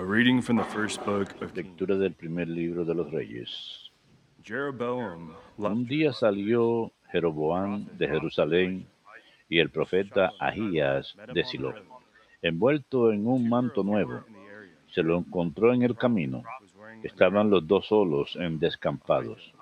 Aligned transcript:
A 0.00 0.02
reading 0.02 0.40
from 0.40 0.56
the 0.56 0.64
first 0.64 1.04
book 1.04 1.30
of 1.42 1.52
Kings. 1.52 1.56
Lectura 1.56 1.98
del 1.98 2.14
primer 2.14 2.48
libro 2.48 2.86
de 2.86 2.94
los 2.94 3.10
Reyes. 3.10 3.90
Jeroboam 4.42 5.34
Un 5.58 5.84
día 5.84 6.14
salió 6.14 6.90
Jeroboam 7.12 7.84
de 7.98 8.08
Jerusalén 8.08 8.86
y 9.50 9.58
el 9.58 9.68
profeta 9.68 10.32
Ahías 10.40 11.14
de 11.34 11.44
Silo, 11.44 11.74
envuelto 12.40 13.12
en 13.12 13.26
un 13.26 13.46
manto 13.46 13.84
nuevo. 13.84 14.24
Se 14.90 15.02
lo 15.02 15.18
encontró 15.18 15.74
en 15.74 15.82
el 15.82 15.94
camino. 15.94 16.44
Estaban 17.02 17.50
los 17.50 17.66
dos 17.66 17.88
solos 17.88 18.36
en 18.36 18.58
descampados. 18.58 19.52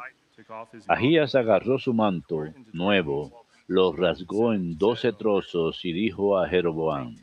Ahías 0.87 1.35
agarró 1.35 1.81
su 1.81 1.93
manto 1.93 2.45
nuevo, 2.73 3.45
lo 3.67 3.93
rasgó 3.93 4.55
en 4.55 4.79
doce 4.79 5.13
trozos 5.13 5.85
y 5.85 5.93
dijo 5.93 6.39
a 6.39 6.49
Jeroboam, 6.49 7.17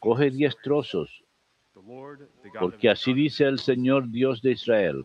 coge 0.00 0.32
diez 0.32 0.56
trozos, 0.60 1.22
porque 2.58 2.88
así 2.88 3.12
dice 3.12 3.44
el 3.44 3.58
Señor 3.58 4.10
Dios 4.10 4.42
de 4.42 4.52
Israel, 4.52 5.04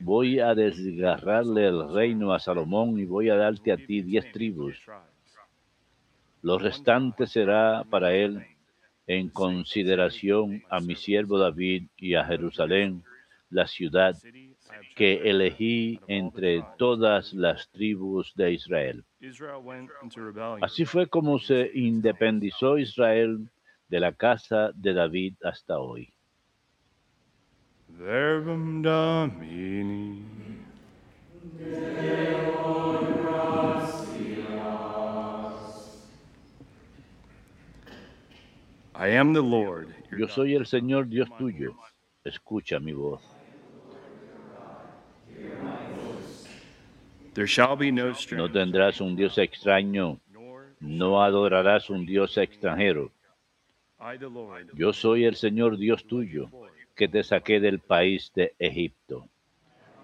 voy 0.00 0.38
a 0.40 0.54
desgarrarle 0.54 1.66
el 1.66 1.92
reino 1.92 2.32
a 2.32 2.38
Salomón 2.38 2.98
y 2.98 3.04
voy 3.04 3.30
a 3.30 3.36
darte 3.36 3.72
a 3.72 3.76
ti 3.76 4.02
diez 4.02 4.30
tribus. 4.32 4.76
Lo 6.42 6.58
restante 6.58 7.26
será 7.26 7.84
para 7.88 8.14
él 8.14 8.44
en 9.06 9.28
consideración 9.28 10.62
a 10.68 10.80
mi 10.80 10.94
siervo 10.94 11.38
David 11.38 11.84
y 11.96 12.14
a 12.14 12.24
Jerusalén, 12.24 13.02
la 13.50 13.66
ciudad 13.66 14.16
que 14.96 15.30
elegí 15.30 16.00
entre 16.08 16.64
todas 16.78 17.32
las 17.32 17.68
tribus 17.70 18.32
de 18.34 18.52
Israel. 18.52 19.04
Así 20.60 20.84
fue 20.84 21.06
como 21.06 21.38
se 21.38 21.70
independizó 21.74 22.78
Israel 22.78 23.48
de 23.92 24.00
la 24.00 24.12
casa 24.12 24.70
de 24.74 24.94
David 24.94 25.34
hasta 25.44 25.78
hoy. 25.78 26.10
Verbum 27.88 28.80
Domini. 28.80 30.24
I 38.94 39.08
am 39.08 39.34
the 39.34 39.42
Lord. 39.42 39.94
Yo 40.18 40.26
soy 40.26 40.54
el 40.54 40.64
Señor 40.64 41.06
Dios 41.06 41.28
tuyo. 41.36 41.76
Escucha 42.24 42.80
mi 42.80 42.94
voz. 42.94 43.20
There 47.34 47.46
shall 47.46 47.76
be 47.76 47.92
no 47.92 48.14
No 48.30 48.50
tendrás 48.50 49.02
un 49.02 49.16
Dios 49.16 49.36
extraño, 49.36 50.18
no 50.80 51.22
adorarás 51.22 51.90
un 51.90 52.06
Dios 52.06 52.38
extranjero. 52.38 53.12
Yo 54.74 54.92
soy 54.92 55.24
el 55.24 55.36
Señor 55.36 55.78
Dios 55.78 56.04
tuyo, 56.06 56.48
que 56.94 57.08
te 57.08 57.22
saqué 57.22 57.60
del 57.60 57.78
país 57.78 58.32
de 58.34 58.54
Egipto. 58.58 59.28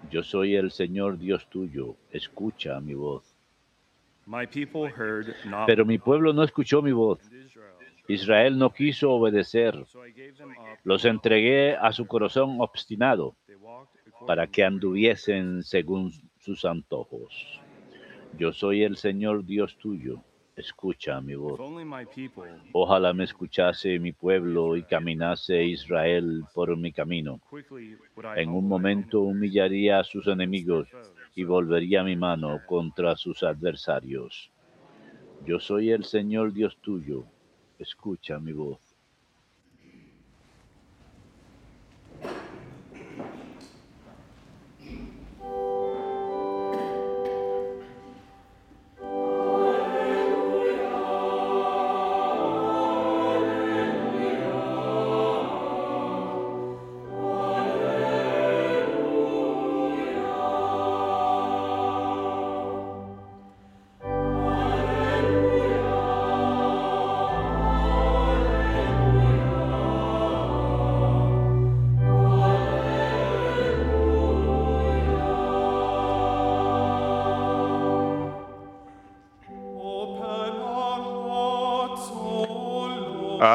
Yo 0.09 0.23
soy 0.23 0.55
el 0.55 0.71
Señor 0.71 1.17
Dios 1.17 1.49
tuyo. 1.49 1.95
Escucha 2.11 2.79
mi 2.79 2.93
voz. 2.93 3.35
Pero 5.65 5.85
mi 5.85 5.97
pueblo 5.97 6.33
no 6.33 6.43
escuchó 6.43 6.81
mi 6.81 6.91
voz. 6.91 7.19
Israel. 8.07 8.57
No 8.57 8.71
quiso 8.71 9.11
obedecer. 9.11 9.75
Los 10.83 11.05
entregué 11.05 11.75
a 11.75 11.91
su 11.91 12.07
corazón 12.07 12.57
obstinado 12.59 13.35
para 14.25 14.47
que 14.47 14.63
anduviesen 14.63 15.63
según 15.63 16.11
sus 16.39 16.65
antojos. 16.65 17.59
Yo 18.37 18.53
soy 18.53 18.83
el 18.83 18.97
Señor 18.97 19.45
Dios 19.45 19.77
tuyo. 19.77 20.21
Escucha 20.59 21.21
mi 21.21 21.35
voz. 21.35 21.57
Ojalá 22.73 23.13
me 23.13 23.23
escuchase 23.23 23.97
mi 23.97 24.11
pueblo 24.11 24.75
y 24.75 24.83
caminase 24.83 25.63
Israel 25.63 26.43
por 26.53 26.75
mi 26.75 26.91
camino. 26.91 27.39
En 28.35 28.49
un 28.49 28.67
momento 28.67 29.21
humillaría 29.21 29.99
a 29.99 30.03
sus 30.03 30.27
enemigos 30.27 30.89
y 31.33 31.45
volvería 31.45 32.03
mi 32.03 32.17
mano 32.17 32.59
contra 32.67 33.15
sus 33.15 33.41
adversarios. 33.41 34.51
Yo 35.45 35.61
soy 35.61 35.91
el 35.91 36.03
Señor 36.03 36.51
Dios 36.51 36.77
tuyo. 36.81 37.23
Escucha 37.77 38.37
mi 38.37 38.51
voz. 38.51 38.88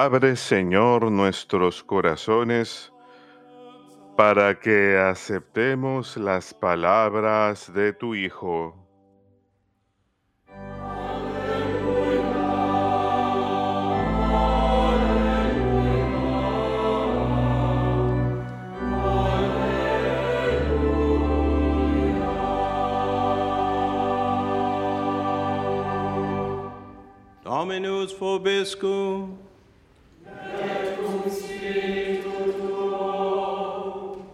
Abre, 0.04 0.37
Señor, 0.37 1.10
nuestros 1.10 1.82
corazones 1.82 2.92
para 4.19 4.60
que 4.60 4.98
aceptemos 4.98 6.19
las 6.19 6.53
palabras 6.53 7.72
de 7.72 7.94
tu 7.94 8.15
Hijo. 8.15 8.76
Dominus 27.42 28.12
vobiscum. 28.19 29.53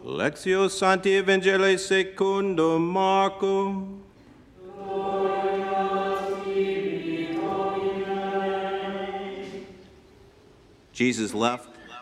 Lectio 0.04 0.68
Sancti 0.68 1.12
Evangelii 1.14 1.78
secundum 1.78 2.82
Marcum. 2.82 4.00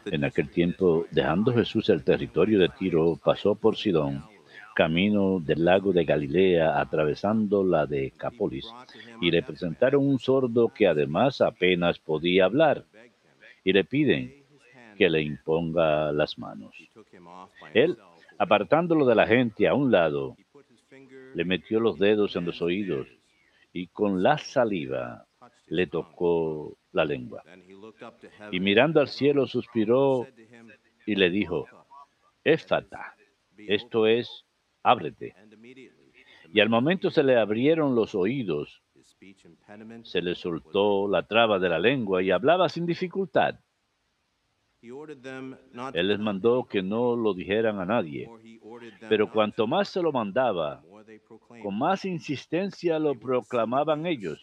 En 0.06 0.24
aquel 0.24 0.48
tiempo, 0.50 1.06
dejando 1.12 1.54
Jesús 1.54 1.88
el 1.88 2.02
territorio 2.02 2.58
de 2.58 2.68
Tiro, 2.68 3.16
pasó 3.22 3.54
por 3.54 3.76
Sidón, 3.76 4.24
camino 4.74 5.38
del 5.38 5.64
lago 5.64 5.92
de 5.92 6.04
Galilea, 6.04 6.80
atravesando 6.80 7.62
la 7.62 7.86
de 7.86 8.12
Capolis, 8.16 8.66
y 9.20 9.30
le 9.30 9.44
presentaron 9.44 10.04
un 10.04 10.18
sordo 10.18 10.72
que 10.74 10.88
además 10.88 11.40
apenas 11.40 12.00
podía 12.00 12.46
hablar, 12.46 12.84
y 13.68 13.72
le 13.74 13.84
piden 13.84 14.32
que 14.96 15.10
le 15.10 15.20
imponga 15.20 16.10
las 16.10 16.38
manos. 16.38 16.74
Él, 17.74 17.98
apartándolo 18.38 19.04
de 19.04 19.14
la 19.14 19.26
gente 19.26 19.68
a 19.68 19.74
un 19.74 19.90
lado, 19.92 20.38
le 21.34 21.44
metió 21.44 21.78
los 21.78 21.98
dedos 21.98 22.34
en 22.36 22.46
los 22.46 22.62
oídos 22.62 23.06
y 23.74 23.88
con 23.88 24.22
la 24.22 24.38
saliva 24.38 25.26
le 25.66 25.86
tocó 25.86 26.78
la 26.92 27.04
lengua. 27.04 27.42
Y 28.50 28.58
mirando 28.60 29.00
al 29.00 29.08
cielo 29.08 29.46
suspiró 29.46 30.26
y 31.04 31.16
le 31.16 31.28
dijo, 31.28 31.66
Éfata, 32.44 33.16
esto 33.58 34.06
es, 34.06 34.46
ábrete. 34.82 35.34
Y 36.54 36.60
al 36.60 36.70
momento 36.70 37.10
se 37.10 37.22
le 37.22 37.36
abrieron 37.36 37.94
los 37.94 38.14
oídos, 38.14 38.80
se 40.04 40.22
le 40.22 40.34
soltó 40.34 41.08
la 41.08 41.26
traba 41.26 41.58
de 41.58 41.68
la 41.68 41.78
lengua 41.78 42.22
y 42.22 42.30
hablaba 42.30 42.68
sin 42.68 42.86
dificultad. 42.86 43.58
Él 44.80 46.08
les 46.08 46.18
mandó 46.20 46.64
que 46.64 46.82
no 46.82 47.16
lo 47.16 47.34
dijeran 47.34 47.80
a 47.80 47.84
nadie, 47.84 48.30
pero 49.08 49.30
cuanto 49.30 49.64
to, 49.64 49.66
más 49.66 49.88
se 49.88 50.00
lo 50.00 50.12
mandaba, 50.12 50.82
con 51.62 51.76
más 51.76 52.04
insistencia 52.04 52.98
lo 53.00 53.14
proclamaban 53.16 54.06
ellos. 54.06 54.40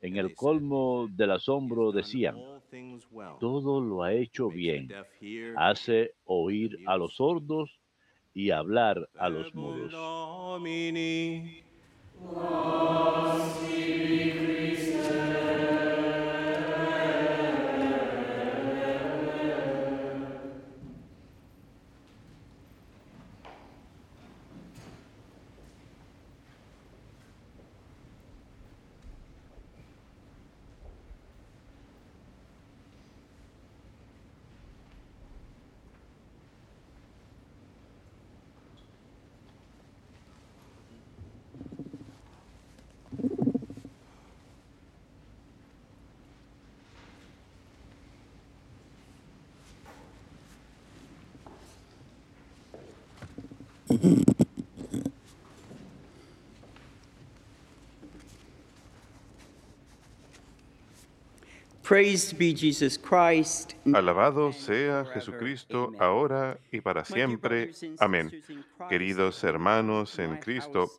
En 0.00 0.16
el 0.16 0.34
colmo 0.34 1.06
del 1.10 1.30
asombro 1.32 1.92
decían, 1.92 2.36
todo 3.38 3.80
lo 3.80 4.02
ha 4.02 4.12
hecho 4.12 4.48
bien, 4.48 4.88
hace 5.56 6.14
oír 6.24 6.78
a 6.86 6.96
los 6.96 7.14
sordos 7.14 7.78
y 8.34 8.50
hablar 8.50 9.08
a 9.16 9.28
los 9.28 9.54
mudos. 9.54 9.92
Domini. 12.22 12.60
Praised 13.60 14.40
be 14.40 14.49
Alabado 63.92 64.52
sea 64.52 65.04
Jesucristo, 65.06 65.92
ahora 65.98 66.58
y 66.70 66.80
para 66.80 67.04
siempre. 67.04 67.72
Amén. 67.98 68.30
Queridos 68.88 69.42
hermanos 69.44 70.18
en 70.18 70.36
Cristo, 70.38 70.90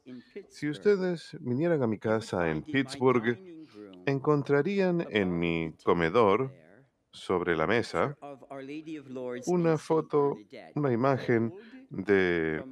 si 0.50 0.70
ustedes 0.70 1.38
vinieran 1.40 1.82
a 1.82 1.88
mi 1.88 1.98
casa 1.98 2.52
en 2.52 2.62
Pittsburgh, 2.62 3.38
encontrarían 4.06 5.08
en 5.10 5.40
mi 5.40 5.74
comedor, 5.84 6.52
sobre 7.12 7.56
la 7.56 7.68
mesa, 7.68 8.18
una 9.46 9.78
foto, 9.78 10.38
una 10.76 10.92
imagen 10.92 11.54
de 11.92 12.64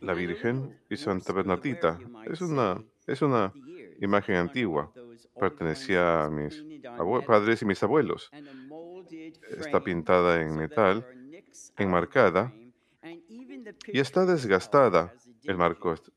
la 0.00 0.14
Virgen 0.14 0.78
y 0.88 0.96
Santa 0.96 1.32
Bernardita. 1.32 1.98
Es 2.32 2.40
una, 2.40 2.82
es 3.06 3.22
una 3.22 3.52
imagen 4.00 4.36
antigua. 4.36 4.92
Pertenecía 5.38 6.24
a 6.24 6.30
mis 6.30 6.64
padres 7.26 7.62
y 7.62 7.64
mis 7.64 7.82
abuelos. 7.82 8.30
Está 9.50 9.82
pintada 9.84 10.40
en 10.40 10.56
metal, 10.56 11.04
enmarcada, 11.76 12.52
y 13.92 14.00
está 14.00 14.24
desgastada. 14.26 15.12
El 15.44 15.56
marco 15.56 15.92
est- 15.94 16.08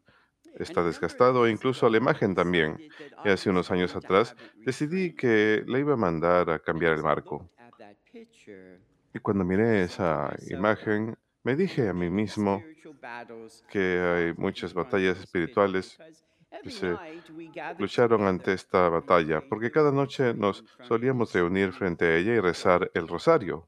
está 0.56 0.83
desgastado 0.83 1.45
e 1.47 1.51
incluso 1.51 1.89
la 1.89 1.97
imagen 1.97 2.36
también. 2.36 2.77
Y 3.24 3.30
hace 3.30 3.50
unos 3.50 3.71
años 3.71 3.95
atrás 3.95 4.36
decidí 4.65 5.13
que 5.15 5.63
le 5.65 5.80
iba 5.80 5.94
a 5.94 5.97
mandar 5.97 6.50
a 6.50 6.59
cambiar 6.59 6.94
el 6.94 7.04
marco. 7.04 7.50
Y 9.13 9.19
cuando 9.19 9.44
miré 9.44 9.84
esa 9.84 10.34
imagen, 10.50 11.18
me 11.44 11.56
dije 11.56 11.90
a 11.90 11.94
mí 11.94 12.10
mismo 12.10 12.63
que 13.69 14.00
hay 14.00 14.34
muchas 14.34 14.74
batallas 14.74 15.19
espirituales 15.19 15.98
que 16.63 16.69
se 16.69 16.96
lucharon 17.80 18.28
ante 18.28 18.54
esta 18.54 18.90
batalla, 18.90 19.42
porque 19.48 19.72
cada 19.72 19.92
noche 19.92 20.34
nos 20.34 20.63
solíamos 20.88 21.34
reunir 21.34 21.72
frente 21.72 22.06
a 22.06 22.18
ella 22.18 22.34
y 22.36 22.40
rezar 22.40 22.92
el 22.94 23.08
rosario. 23.08 23.68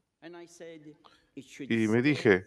Y 1.34 1.88
me 1.88 2.00
dije, 2.00 2.46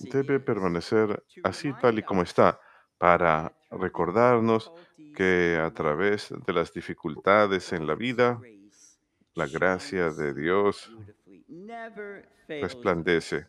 debe 0.00 0.40
permanecer 0.40 1.22
así 1.42 1.72
tal 1.80 1.98
y 1.98 2.02
como 2.02 2.22
está, 2.22 2.58
para 2.98 3.52
recordarnos 3.70 4.72
que 5.14 5.58
a 5.60 5.70
través 5.72 6.32
de 6.46 6.52
las 6.52 6.72
dificultades 6.72 7.72
en 7.72 7.86
la 7.86 7.94
vida, 7.94 8.40
la 9.34 9.46
gracia 9.46 10.10
de 10.10 10.32
Dios 10.32 10.90
resplandece, 12.48 13.48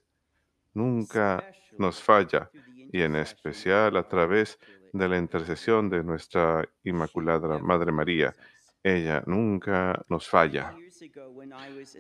nunca 0.74 1.44
nos 1.78 2.02
falla, 2.02 2.50
y 2.92 3.02
en 3.02 3.16
especial 3.16 3.98
a 3.98 4.08
través 4.08 4.60
de 4.92 5.10
la 5.10 5.18
intercesión 5.18 5.90
de 5.90 6.04
nuestra 6.04 6.68
Inmaculada 6.84 7.58
Madre 7.60 7.92
María. 7.92 8.36
Ella 8.84 9.24
nunca 9.26 10.04
nos 10.10 10.28
falla. 10.28 10.76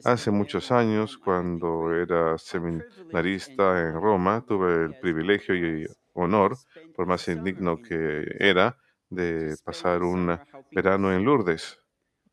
Hace 0.04 0.32
muchos 0.32 0.72
años, 0.72 1.18
cuando 1.18 1.94
era 1.94 2.38
seminarista 2.38 3.82
en 3.82 3.94
Roma, 3.94 4.44
tuve 4.46 4.86
el 4.86 4.96
privilegio 4.96 5.56
y 5.56 5.88
honor, 6.14 6.58
por 6.96 7.08
más 7.08 7.28
indigno 7.28 7.82
que 7.82 8.26
era, 8.40 8.78
de 9.10 9.56
pasar 9.64 10.04
un 10.04 10.40
verano 10.72 11.14
en 11.14 11.24
Lourdes, 11.24 11.80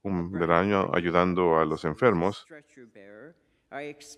un 0.03 0.33
verano 0.33 0.91
ayudando 0.93 1.59
a 1.59 1.65
los 1.65 1.85
enfermos. 1.85 2.47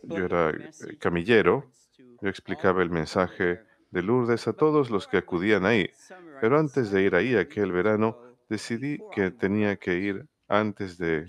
Yo 0.05 0.25
era 0.25 0.51
eh, 0.51 0.97
camillero, 0.99 1.71
yo 1.99 2.29
explicaba 2.29 2.83
el 2.83 2.91
mensaje 2.91 3.61
de 3.91 4.03
Lourdes 4.03 4.49
a 4.49 4.55
todos 4.55 4.91
los 4.91 5.07
que 5.07 5.19
acudían 5.19 5.67
ahí. 5.67 5.91
Pero 6.41 6.59
antes 6.59 6.91
de 6.91 7.03
ir 7.03 7.15
ahí 7.15 7.37
aquel 7.37 7.71
verano, 7.71 8.19
decidí 8.49 8.99
que 9.15 9.31
tenía 9.31 9.77
que 9.77 9.95
ir 9.99 10.27
antes 10.49 10.97
de 10.97 11.27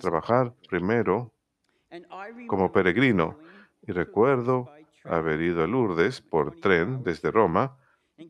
trabajar 0.00 0.54
primero 0.68 1.32
como 2.46 2.70
peregrino. 2.70 3.38
Y 3.82 3.92
recuerdo 3.92 4.70
haber 5.04 5.40
ido 5.40 5.64
a 5.64 5.66
Lourdes 5.66 6.20
por 6.20 6.60
tren 6.60 7.02
desde 7.02 7.32
Roma, 7.32 7.76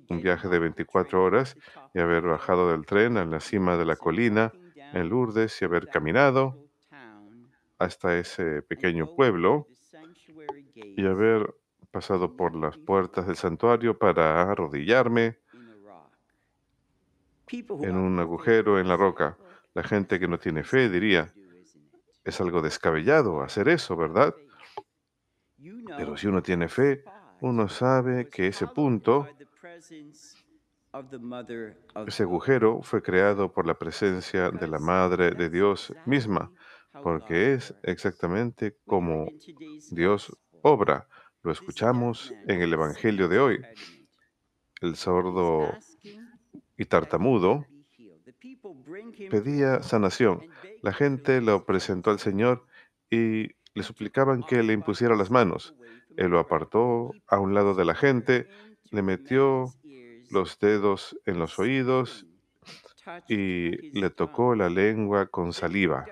un 0.08 0.22
viaje 0.22 0.49
de 0.49 0.58
24 0.58 1.22
horas, 1.22 1.56
y 1.92 2.00
haber 2.00 2.22
bajado 2.22 2.70
del 2.70 2.87
tren 2.87 3.19
a 3.19 3.26
la 3.26 3.40
cima 3.40 3.76
de 3.76 3.84
la 3.84 3.96
colina 3.96 4.52
en 4.75 5.08
Lourdes 5.08 5.60
y 5.60 5.64
haber 5.66 5.88
caminado 5.88 6.65
hasta 7.78 8.19
ese 8.19 8.62
pequeño 8.62 9.14
pueblo 9.14 9.69
y 10.75 11.06
haber 11.06 11.55
pasado 11.90 12.37
por 12.37 12.55
las 12.55 12.76
puertas 12.76 13.26
del 13.26 13.37
santuario 13.37 13.99
para 13.99 14.43
arrodillarme 14.43 15.38
en 17.50 17.96
un 17.96 18.19
agujero 18.19 18.78
en 18.78 18.88
la 18.88 18.96
roca. 18.96 19.38
La 19.75 19.82
gente 19.82 20.19
que 20.19 20.28
no 20.28 20.38
tiene 20.38 20.64
fe 20.64 20.88
diría, 20.88 21.32
es 22.25 22.40
algo 22.40 22.61
descabellado 22.61 23.43
hacer 23.43 23.69
eso, 23.69 23.96
¿verdad? 23.96 24.34
Pero 25.96 26.17
si 26.17 26.26
uno 26.26 26.43
tiene 26.43 26.69
fe, 26.69 27.05
uno 27.40 27.69
sabe 27.69 28.28
que 28.28 28.49
ese 28.49 28.67
punto, 28.67 29.28
ese 32.06 32.23
agujero 32.23 32.82
fue 32.82 33.02
creado 33.02 33.52
por 33.52 33.67
la 33.67 33.75
presencia 33.75 34.50
de 34.50 34.67
la 34.67 34.78
Madre 34.78 35.30
de 35.33 35.49
Dios 35.49 35.95
misma, 36.04 36.50
porque 37.02 37.54
es 37.54 37.74
exactamente 37.82 38.76
como 38.86 39.28
Dios 39.90 40.36
obra. 40.62 41.08
Lo 41.42 41.52
escuchamos 41.52 42.32
en 42.48 42.60
el 42.62 42.72
Evangelio 42.72 43.28
de 43.28 43.38
hoy. 43.38 43.60
El 44.80 44.96
sordo 44.96 45.72
y 46.76 46.84
tartamudo 46.84 47.66
pedía 49.30 49.82
sanación. 49.82 50.40
La 50.82 50.92
gente 50.92 51.40
lo 51.40 51.64
presentó 51.64 52.10
al 52.10 52.18
Señor 52.18 52.66
y 53.10 53.48
le 53.74 53.82
suplicaban 53.82 54.42
que 54.42 54.62
le 54.62 54.72
impusiera 54.72 55.16
las 55.16 55.30
manos. 55.30 55.74
Él 56.16 56.28
lo 56.28 56.38
apartó 56.38 57.12
a 57.26 57.38
un 57.38 57.54
lado 57.54 57.74
de 57.74 57.84
la 57.84 57.94
gente, 57.94 58.48
le 58.90 59.02
metió 59.02 59.72
los 60.30 60.58
dedos 60.58 61.18
en 61.26 61.38
los 61.38 61.58
oídos 61.58 62.26
y 63.28 63.98
le 63.98 64.10
tocó 64.10 64.54
la 64.54 64.68
lengua 64.68 65.26
con 65.26 65.52
saliva. 65.52 66.06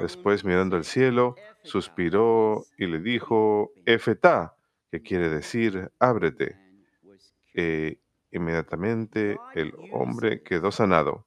Después, 0.00 0.44
mirando 0.44 0.76
al 0.76 0.84
cielo, 0.84 1.34
suspiró 1.62 2.64
y 2.78 2.86
le 2.86 3.00
dijo, 3.00 3.72
Efetá, 3.84 4.56
que 4.90 5.02
quiere 5.02 5.28
decir, 5.28 5.90
ábrete. 5.98 6.56
E 7.54 7.98
inmediatamente 8.30 9.38
el 9.54 9.72
hombre 9.92 10.42
quedó 10.42 10.70
sanado. 10.70 11.26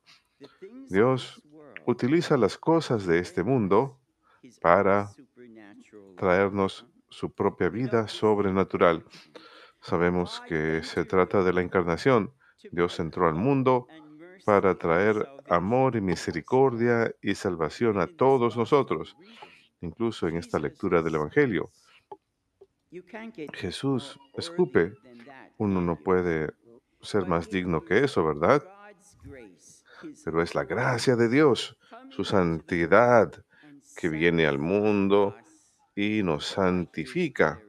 Dios 0.90 1.42
utiliza 1.86 2.38
las 2.38 2.58
cosas 2.58 3.06
de 3.06 3.20
este 3.20 3.44
mundo 3.44 4.00
para 4.62 5.10
traernos 6.18 6.86
su 7.10 7.32
propia 7.32 7.70
vida 7.70 8.08
sobrenatural. 8.08 9.04
Sabemos 9.82 10.42
que 10.48 10.84
se 10.84 11.06
trata 11.06 11.44
de 11.44 11.54
la 11.54 11.62
encarnación. 11.62 12.34
Dios 12.72 13.00
entró 13.00 13.28
al 13.28 13.36
mundo 13.36 13.88
para 14.46 14.76
traer 14.76 15.28
amor 15.50 15.96
y 15.96 16.02
misericordia 16.02 17.14
y 17.22 17.36
salvación 17.36 18.00
a 18.00 18.08
todos 18.08 18.58
nosotros, 18.58 19.16
incluso 19.82 20.28
en 20.28 20.38
esta 20.38 20.60
lectura 20.60 21.02
del 21.02 21.16
Evangelio. 21.16 21.72
Jesús 23.54 24.20
escupe. 24.36 24.94
Uno 25.58 25.82
no 25.82 25.98
puede 25.98 26.54
ser 27.02 27.28
más 27.28 27.50
digno 27.50 27.84
que 27.84 28.04
eso, 28.04 28.26
¿verdad? 28.26 28.64
Pero 30.24 30.42
es 30.42 30.56
la 30.56 30.64
gracia 30.64 31.16
de 31.16 31.30
Dios, 31.30 31.78
su 32.10 32.24
santidad, 32.24 33.44
que 33.96 34.10
viene 34.10 34.48
al 34.48 34.60
mundo 34.60 35.36
y 35.96 36.24
nos 36.24 36.46
santifica 36.46 37.62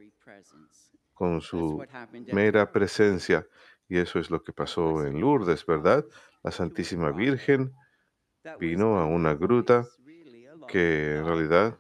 con 1.13 1.41
su 1.41 1.85
mera 2.33 2.71
presencia. 2.71 3.47
Y 3.89 3.99
eso 3.99 4.21
es 4.21 4.31
lo 4.31 4.43
que 4.43 4.53
pasó 4.53 5.05
en 5.05 5.21
Lourdes, 5.21 5.67
¿verdad? 5.67 6.05
La 6.43 6.51
Santísima 6.51 7.11
Virgen 7.13 7.73
vino 8.59 8.99
a 8.99 9.05
una 9.05 9.35
gruta 9.35 9.87
que 10.69 11.17
en 11.17 11.27
realidad 11.27 11.79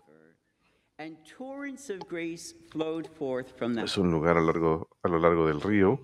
es 3.83 3.97
un 3.97 4.11
lugar 4.11 4.37
a, 4.37 4.41
largo, 4.41 4.89
a 5.03 5.09
lo 5.09 5.19
largo 5.19 5.47
del 5.47 5.61
río. 5.61 6.01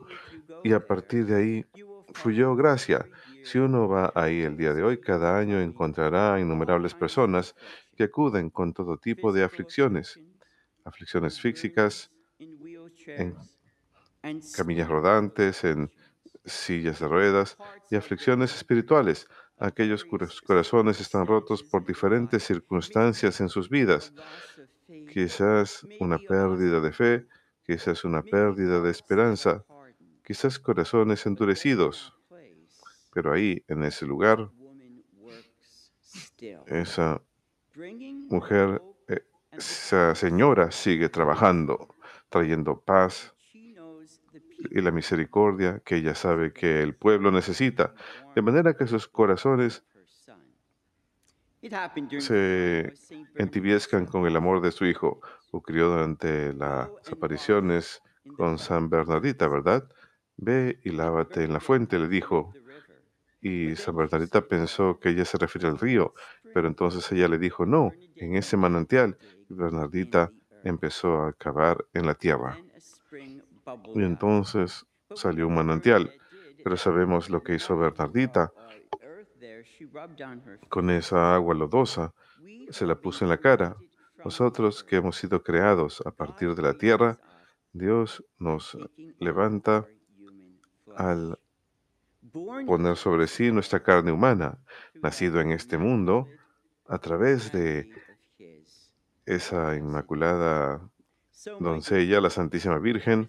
Y 0.65 0.73
a 0.73 0.87
partir 0.87 1.27
de 1.27 1.37
ahí 1.37 1.67
fluyó 2.15 2.57
gracia. 2.57 3.07
Si 3.45 3.59
uno 3.59 3.89
va 3.89 4.11
ahí 4.15 4.43
el 4.43 4.57
día 4.57 4.73
de 4.73 4.83
hoy, 4.83 4.99
cada 4.99 5.39
año 5.39 5.61
encontrará 5.61 6.41
innumerables 6.41 6.95
personas 6.95 7.55
que 7.95 8.05
acuden 8.05 8.51
con 8.51 8.73
todo 8.73 8.97
tipo 8.97 9.33
de 9.33 9.45
aflicciones, 9.45 10.19
aflicciones 10.85 11.41
físicas, 11.41 12.11
en 12.39 13.37
camillas 14.57 14.89
rodantes, 14.89 15.63
en 15.65 15.91
sillas 16.47 17.01
de 17.01 17.09
ruedas 17.09 17.59
y 17.91 17.97
aflicciones 17.97 18.55
espirituales, 18.55 19.29
aquellos 19.59 20.05
cuyos 20.05 20.41
corazones 20.43 21.01
están 21.01 21.27
rotos 21.27 21.65
por 21.65 21.85
diferentes 21.85 22.45
circunstancias 22.45 23.41
en 23.41 23.49
sus 23.49 23.69
vidas, 23.69 24.15
quizás 25.07 25.87
una 25.99 26.19
pérdida 26.19 26.81
de 26.81 26.93
fe, 26.93 27.27
quizás 27.65 28.05
una 28.05 28.23
pérdida 28.23 28.81
de 28.81 28.91
esperanza, 28.91 29.65
quizás 30.25 30.59
corazones 30.59 31.27
endurecidos. 31.27 32.15
Pero 33.13 33.33
ahí, 33.33 33.65
en 33.69 33.85
ese 33.85 34.07
lugar, 34.07 34.51
esa 36.67 37.23
mujer, 38.29 38.83
eh, 39.09 39.23
esa 39.57 40.15
señora 40.15 40.71
sigue 40.73 41.09
trabajando, 41.09 41.97
trayendo 42.29 42.81
paz 42.81 43.36
y 44.59 44.81
la 44.81 44.91
misericordia 44.91 45.81
que 45.85 45.97
ella 45.97 46.15
sabe 46.15 46.53
que 46.53 46.83
el 46.83 46.95
pueblo 46.95 47.31
necesita, 47.31 47.95
de 48.35 48.43
manera 48.43 48.75
que 48.75 48.87
sus 48.87 49.09
corazones 49.09 49.85
se 52.19 52.95
entibiezcan 53.35 54.07
con 54.07 54.27
el 54.27 54.37
amor 54.37 54.61
de 54.61 54.73
su 54.73 54.85
hijo. 54.85 55.21
Ocurrió 55.51 55.89
durante 55.91 56.53
las 56.53 56.89
apariciones 57.11 58.03
con 58.37 58.59
San 58.59 58.89
Bernardita, 58.89 59.49
¿verdad? 59.49 59.89
Ve 60.37 60.79
y 60.85 60.91
lávate 60.91 61.45
en 61.45 61.53
la 61.53 61.61
fuente, 61.61 61.99
le 61.99 62.09
dijo. 62.09 62.53
Y 63.41 63.77
San 63.77 63.97
Bernardita 63.97 64.47
pensó 64.47 64.99
que 64.99 65.11
ella 65.11 65.25
se 65.25 65.39
refiere 65.39 65.69
al 65.69 65.79
río, 65.79 66.15
pero 66.53 66.67
entonces 66.69 67.11
ella 67.13 67.29
le 67.29 67.39
dijo, 67.39 67.65
no, 67.65 67.93
en 68.17 68.35
ese 68.35 68.57
manantial. 68.57 69.19
Y 69.49 69.55
Bernardita 69.55 70.31
empezó 70.65 71.23
a 71.23 71.33
cavar 71.33 71.85
en 71.93 72.07
la 72.07 72.15
tierra. 72.15 72.59
Y 73.95 74.03
entonces 74.03 74.87
salió 75.15 75.49
un 75.49 75.55
manantial. 75.55 76.13
Pero 76.63 76.77
sabemos 76.77 77.31
lo 77.31 77.43
que 77.43 77.55
hizo 77.55 77.77
Bernardita. 77.77 78.53
Con 80.69 80.91
esa 80.91 81.35
agua 81.35 81.55
lodosa 81.55 82.13
se 82.71 82.87
la 82.87 82.97
puso 82.97 83.25
en 83.25 83.31
la 83.31 83.39
cara. 83.39 83.77
Nosotros 84.25 84.83
que 84.83 84.97
hemos 84.97 85.17
sido 85.17 85.43
creados 85.43 86.03
a 86.05 86.11
partir 86.11 86.55
de 86.55 86.63
la 86.63 86.75
tierra, 86.75 87.19
Dios 87.73 88.25
nos 88.39 88.77
levanta 89.19 89.87
al 90.97 91.39
poner 92.67 92.97
sobre 92.97 93.27
sí 93.27 93.53
nuestra 93.53 93.83
carne 93.83 94.13
humana, 94.13 94.59
nacido 94.95 95.41
en 95.41 95.53
este 95.53 95.79
mundo, 95.79 96.27
a 96.89 96.99
través 96.99 97.53
de 97.53 97.91
esa 99.25 99.77
inmaculada 99.77 100.81
doncella, 101.61 102.21
la 102.21 102.31
Santísima 102.31 102.79
Virgen. 102.79 103.29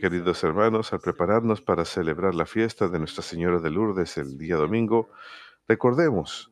Queridos 0.00 0.42
hermanos, 0.44 0.92
al 0.92 1.00
prepararnos 1.00 1.60
para 1.60 1.84
celebrar 1.84 2.34
la 2.34 2.46
fiesta 2.46 2.88
de 2.88 2.98
Nuestra 2.98 3.22
Señora 3.22 3.58
de 3.60 3.70
Lourdes 3.70 4.16
el 4.16 4.38
día 4.38 4.56
domingo, 4.56 5.10
recordemos 5.68 6.50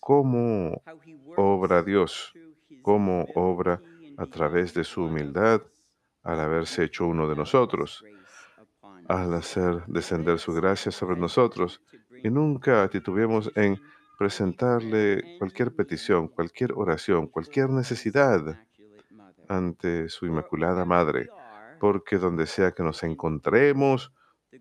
cómo 0.00 0.82
obra 1.36 1.82
Dios, 1.82 2.32
cómo 2.82 3.26
obra 3.34 3.82
a 4.16 4.26
través 4.26 4.74
de 4.74 4.84
su 4.84 5.04
humildad 5.04 5.62
al 6.22 6.40
haberse 6.40 6.84
hecho 6.84 7.06
uno 7.06 7.28
de 7.28 7.36
nosotros, 7.36 8.04
al 9.08 9.34
hacer 9.34 9.84
descender 9.86 10.38
su 10.38 10.52
gracia 10.52 10.90
sobre 10.92 11.16
nosotros. 11.16 11.82
Y 12.22 12.30
nunca 12.30 12.88
titubeemos 12.88 13.50
en 13.54 13.80
presentarle 14.18 15.36
cualquier 15.38 15.74
petición, 15.74 16.28
cualquier 16.28 16.72
oración, 16.72 17.26
cualquier 17.26 17.70
necesidad 17.70 18.56
ante 19.48 20.08
su 20.08 20.26
Inmaculada 20.26 20.84
Madre, 20.84 21.28
porque 21.80 22.18
donde 22.18 22.46
sea 22.46 22.72
que 22.72 22.82
nos 22.82 23.02
encontremos, 23.02 24.12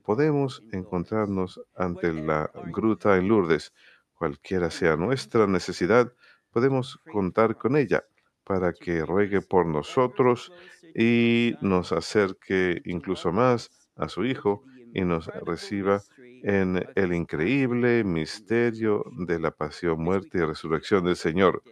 podemos 0.03 0.63
encontrarnos 0.71 1.61
ante 1.75 2.13
la 2.13 2.51
gruta 2.71 3.17
en 3.17 3.27
Lourdes. 3.27 3.73
Cualquiera 4.13 4.69
sea 4.69 4.95
nuestra 4.95 5.47
necesidad, 5.47 6.11
podemos 6.51 6.99
contar 7.11 7.57
con 7.57 7.75
ella 7.75 8.03
para 8.43 8.73
que 8.73 9.05
ruegue 9.05 9.41
por 9.41 9.65
nosotros 9.65 10.51
y 10.95 11.55
nos 11.61 11.91
acerque 11.91 12.81
incluso 12.85 13.31
más 13.31 13.69
a 13.95 14.07
su 14.07 14.23
Hijo 14.25 14.63
y 14.93 15.01
nos 15.01 15.27
reciba 15.27 16.01
en 16.43 16.85
el 16.95 17.13
increíble 17.13 18.03
misterio 18.03 19.03
de 19.27 19.39
la 19.39 19.51
pasión, 19.51 20.01
muerte 20.01 20.37
y 20.37 20.41
resurrección 20.41 21.03
del 21.03 21.15
Señor. 21.15 21.63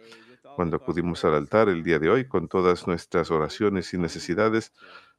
Cuando 0.54 0.76
acudimos 0.76 1.24
al 1.24 1.34
altar 1.34 1.68
el 1.68 1.82
día 1.82 1.98
de 1.98 2.08
hoy 2.08 2.28
con 2.28 2.48
todas 2.48 2.86
nuestras 2.86 3.30
oraciones 3.30 3.92
y 3.94 3.98
necesidades, 3.98 4.72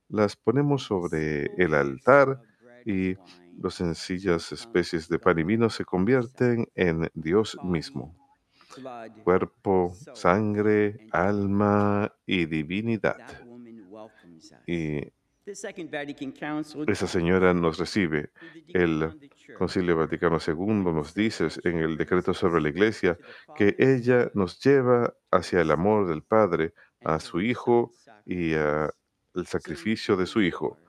las 0.08 0.36
ponemos 0.36 0.84
sobre 0.84 1.52
el 1.58 1.74
altar 1.74 2.42
y 2.86 3.16
las 3.58 3.76
sencillas 3.76 4.52
especies 4.52 5.08
de 5.10 5.20
pan 5.20 5.40
y 5.40 5.44
vino 5.44 5.70
se 5.70 5.86
convierten 5.86 6.68
en 6.76 7.10
Dios 7.14 7.58
mismo. 7.62 8.16
Cuerpo, 9.24 9.94
sangre, 10.14 11.00
alma 11.12 12.14
y 12.26 12.46
divinidad. 12.46 13.22
Y 14.68 15.12
esa 16.88 17.08
señora 17.08 17.54
nos 17.54 17.78
recibe. 17.78 18.32
El 18.68 19.30
Concilio 19.58 19.96
Vaticano 19.96 20.40
II 20.46 20.92
nos 20.92 21.14
dice 21.14 21.48
en 21.64 21.78
el 21.78 21.98
decreto 21.98 22.34
sobre 22.34 22.62
la 22.62 22.70
Iglesia 22.70 23.18
que 23.56 23.76
ella 23.78 24.32
nos 24.34 24.60
lleva 24.60 25.14
hacia 25.30 25.62
el 25.62 25.70
amor 25.70 26.08
del 26.08 26.24
Padre, 26.24 26.74
a 27.04 27.20
su 27.20 27.42
Hijo 27.42 27.92
y 28.26 28.54
al 28.54 28.92
sacrificio 29.46 30.16
de 30.18 30.26
su 30.26 30.42
Hijo. 30.42 30.80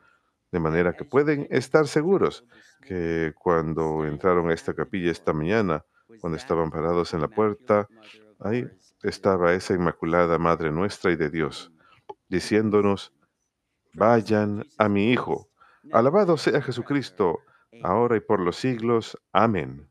De 0.51 0.61
manera 0.61 0.95
que 0.95 1.05
pueden 1.05 1.47
estar 1.51 1.87
seguros 1.87 2.45
que 2.81 3.35
cuando 3.37 4.07
entraron 4.07 4.49
a 4.49 4.55
esta 4.55 4.73
capilla 4.73 5.11
esta 5.11 5.35
mañana, 5.35 5.85
cuando 6.21 6.39
estaban 6.39 6.71
parados 6.71 7.13
en 7.13 7.21
la 7.21 7.29
puerta, 7.29 7.89
ahí 8.41 8.67
estaba 9.03 9.53
esa 9.53 9.75
Inmaculada 9.75 10.39
Madre 10.39 10.71
nuestra 10.71 11.11
y 11.11 11.17
de 11.17 11.29
Dios, 11.29 11.73
diciéndonos, 12.29 13.13
vayan 13.97 14.65
a 14.79 14.89
mi 14.89 15.11
Hijo. 15.11 15.49
Alabado 15.93 16.37
sea 16.37 16.61
Jesucristo, 16.61 17.41
ahora 17.83 18.17
y 18.17 18.21
por 18.21 18.41
los 18.41 18.57
siglos. 18.57 19.19
Amén. 19.33 19.89